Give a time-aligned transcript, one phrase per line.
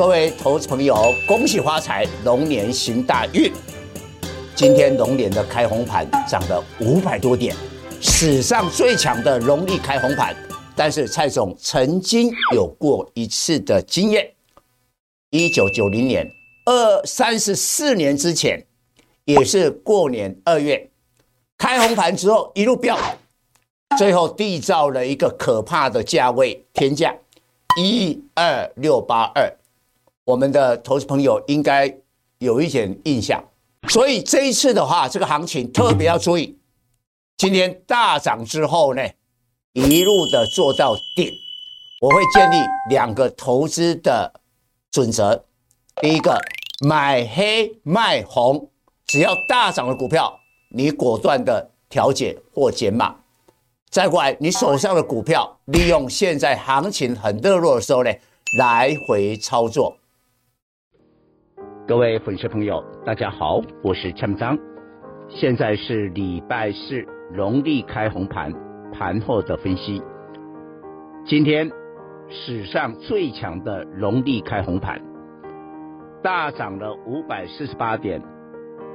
[0.00, 3.52] 各位投资朋友，恭喜发财，龙年行大运。
[4.54, 7.54] 今天龙年的开红盘涨了五百多点，
[8.00, 10.34] 史上最强的农历开红盘。
[10.74, 14.26] 但是蔡总曾经有过一次的经验，
[15.28, 16.26] 一九九零年
[16.64, 18.64] 二三十四年之前，
[19.26, 20.90] 也是过年二月
[21.58, 22.98] 开红盘之后一路飙，
[23.98, 27.14] 最后缔造了一个可怕的价位天价
[27.78, 29.54] 一二六八二。
[30.30, 31.92] 我们的投资朋友应该
[32.38, 33.42] 有一点印象，
[33.88, 36.56] 所以这一次的话，这个行情特别要注意。
[37.36, 39.02] 今天大涨之后呢，
[39.72, 41.32] 一路的做到顶，
[42.00, 42.54] 我会建立
[42.90, 44.32] 两个投资的
[44.92, 45.42] 准则：
[46.00, 46.40] 第一个，
[46.86, 48.70] 买黑卖红，
[49.08, 50.38] 只要大涨的股票，
[50.76, 53.16] 你果断的调节或减码；
[53.90, 58.12] 再过来，你手上的股票，利用现在行情很热络的时候呢，
[58.56, 59.96] 来回操作。
[61.86, 64.56] 各位粉丝朋友，大家好，我是陈章。
[65.28, 68.52] 现在是礼拜四农历开红盘
[68.92, 70.00] 盘后的分析。
[71.24, 71.68] 今天
[72.28, 75.00] 史上最强的农历开红盘，
[76.22, 78.22] 大涨了五百四十八点，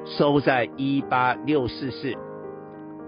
[0.06, 2.13] 收在一八六四四，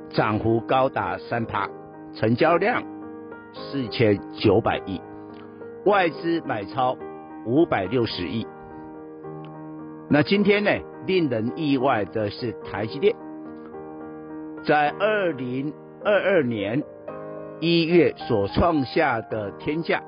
[0.09, 1.69] 涨幅高达三趴，
[2.13, 2.83] 成交量
[3.53, 5.01] 四千九百亿，
[5.85, 6.97] 外资买超
[7.45, 8.45] 五百六十亿。
[10.09, 10.71] 那今天呢，
[11.05, 13.13] 令人意外的是，台积电
[14.63, 16.81] 在二零二二年
[17.59, 20.01] 一月所创下的天价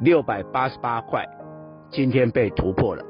[0.00, 1.24] 六百八十八块，
[1.88, 3.04] 今天被突破了，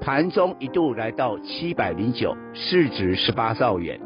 [0.00, 4.00] 盘中一度来到七百零九，市值十八兆元，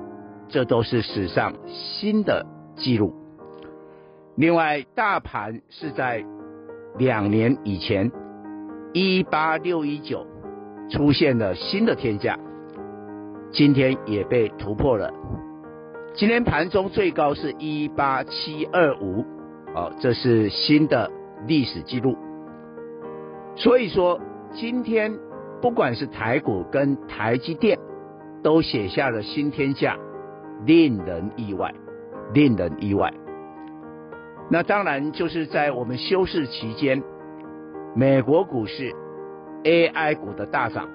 [0.48, 2.44] 这都是史上新的
[2.76, 3.14] 纪录。
[4.36, 6.22] 另外，大盘是在
[6.98, 8.12] 两年以前
[8.92, 10.26] 一八六一九。
[10.90, 12.38] 出现了新的天价，
[13.50, 15.12] 今天也被突破了。
[16.14, 19.24] 今天盘中最高是一八七二五，
[19.74, 21.10] 哦，这是新的
[21.46, 22.16] 历史记录。
[23.54, 24.18] 所以说，
[24.52, 25.14] 今天
[25.60, 27.78] 不管是台股跟台积电，
[28.42, 29.96] 都写下了新天价，
[30.64, 31.74] 令人意外，
[32.32, 33.12] 令人意外。
[34.50, 37.02] 那当然就是在我们休市期间，
[37.94, 38.94] 美国股市。
[39.64, 40.88] AI 股的大涨，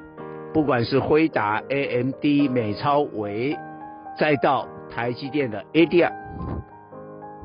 [0.53, 3.57] 不管是辉达、AMD、美超微，
[4.17, 6.11] 再到台积电的 ADR，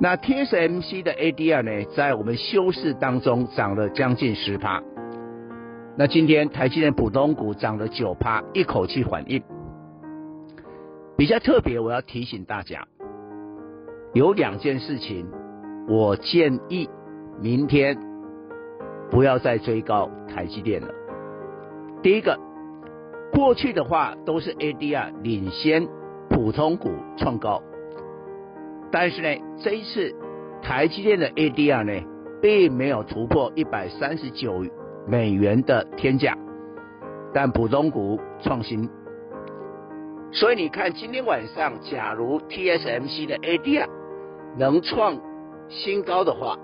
[0.01, 4.83] 那 TSMC 的 ADR 呢，在我们休市当中涨了将近十趴。
[5.97, 9.43] 那今天台积电普通股涨了九趴，一口气反应。
[11.17, 12.87] 比较特别，我要提醒大家，
[14.15, 15.27] 有两件事情，
[15.89, 16.89] 我建议
[17.41, 17.99] 明天
[19.11, 20.89] 不要再追高台积电了。
[22.09, 22.39] 第一个，
[23.35, 25.87] 过去的话都是 ADR 领先
[26.31, 26.89] 普通股
[27.19, 27.63] 创高，
[28.91, 29.29] 但是呢，
[29.63, 30.17] 这一次
[30.63, 32.07] 台积电的 ADR 呢，
[32.41, 34.65] 并没有突破一百三十九
[35.07, 36.35] 美元的天价，
[37.35, 38.89] 但普通股创新，
[40.33, 43.87] 所以你看今天晚上，假如 TSMC 的 ADR
[44.57, 45.15] 能创
[45.69, 46.57] 新高的话，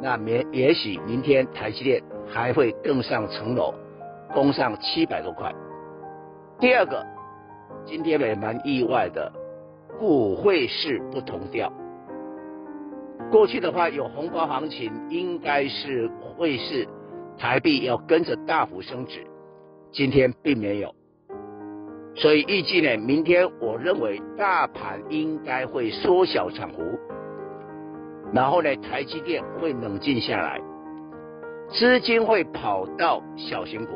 [0.00, 3.74] 那明也许明天台积电还会更上层楼。
[4.32, 5.52] 攻上七百多块。
[6.58, 7.04] 第二个，
[7.84, 9.32] 今天也蛮意外的，
[9.98, 11.72] 股汇市不同调。
[13.30, 16.86] 过去的话有红包行情，应该是汇市
[17.38, 19.24] 台币要跟着大幅升值，
[19.90, 20.94] 今天并没有。
[22.14, 26.82] 所以预计呢，明天我认为大盘应该会缩小涨幅，
[28.34, 30.60] 然后呢，台积电会冷静下来，
[31.70, 33.92] 资金会跑到小型股。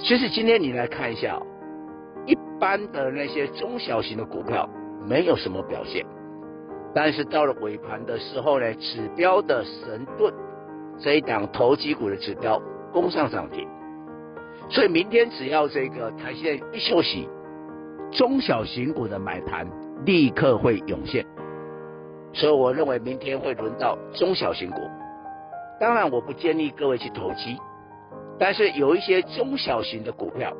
[0.00, 1.40] 其实今天你来看一下，
[2.24, 4.68] 一般的那些中小型的股票
[5.06, 6.06] 没有什么表现，
[6.94, 10.32] 但是到了尾盘的时候呢，指标的神盾
[11.00, 13.66] 这一档投机股的指标攻上涨停，
[14.70, 17.28] 所以明天只要这个台积电一休息，
[18.12, 19.66] 中小型股的买盘
[20.06, 21.26] 立刻会涌现，
[22.32, 24.80] 所以我认为明天会轮到中小型股，
[25.80, 27.58] 当然我不建议各位去投机。
[28.38, 30.56] 但是有一些中小型的股票，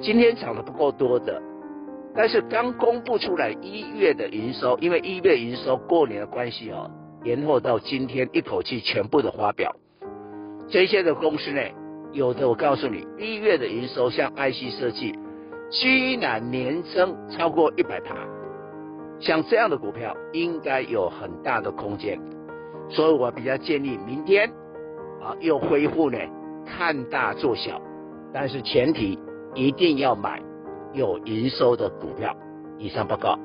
[0.00, 1.40] 今天涨得不够多的，
[2.14, 6.90] 但是刚公布出来一月的营收，因为一月营收过年的关系哦，
[7.24, 9.74] 延后到今天一口气全部的发表。
[10.68, 11.60] 这些的公司呢，
[12.12, 15.14] 有的我告诉你，一月的营收像 IC 设计，
[15.70, 18.14] 居然年增超过一百趴，
[19.18, 22.20] 像这样的股票应该有很大的空间，
[22.90, 24.52] 所以我比较建议明天。
[25.22, 26.18] 啊又恢复呢
[26.66, 27.80] 看大做小，
[28.32, 29.18] 但是前提
[29.54, 30.40] 一定要买
[30.92, 32.34] 有营收的股票。
[32.78, 33.38] 以上报告。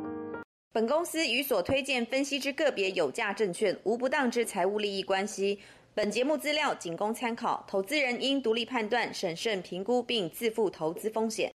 [0.73, 5.59] 本公司与所推荐分析之个别有价证券无不当之财务利益关系。
[5.95, 11.51] 本节目资料仅供参考，投资人应独立判断、审慎评估并自负投资风险。